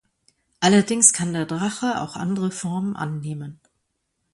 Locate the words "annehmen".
2.95-3.59